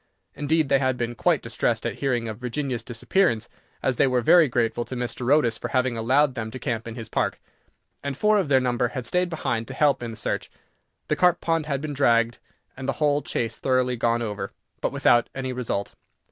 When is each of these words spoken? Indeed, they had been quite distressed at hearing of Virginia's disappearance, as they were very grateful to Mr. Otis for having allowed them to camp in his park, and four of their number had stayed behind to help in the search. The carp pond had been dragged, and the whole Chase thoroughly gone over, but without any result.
Indeed, 0.33 0.69
they 0.69 0.79
had 0.79 0.97
been 0.97 1.13
quite 1.13 1.43
distressed 1.43 1.85
at 1.85 1.99
hearing 1.99 2.27
of 2.27 2.39
Virginia's 2.39 2.81
disappearance, 2.81 3.47
as 3.83 3.97
they 3.97 4.07
were 4.07 4.21
very 4.23 4.47
grateful 4.47 4.83
to 4.85 4.95
Mr. 4.95 5.31
Otis 5.31 5.59
for 5.59 5.67
having 5.67 5.95
allowed 5.95 6.33
them 6.33 6.49
to 6.49 6.57
camp 6.57 6.87
in 6.87 6.95
his 6.95 7.07
park, 7.07 7.39
and 8.03 8.17
four 8.17 8.39
of 8.39 8.49
their 8.49 8.59
number 8.59 8.87
had 8.87 9.05
stayed 9.05 9.29
behind 9.29 9.67
to 9.67 9.75
help 9.75 10.01
in 10.01 10.09
the 10.09 10.17
search. 10.17 10.49
The 11.07 11.15
carp 11.15 11.39
pond 11.39 11.67
had 11.67 11.81
been 11.81 11.93
dragged, 11.93 12.39
and 12.75 12.89
the 12.89 12.93
whole 12.93 13.21
Chase 13.21 13.57
thoroughly 13.57 13.95
gone 13.95 14.23
over, 14.23 14.51
but 14.81 14.91
without 14.91 15.29
any 15.35 15.53
result. 15.53 15.93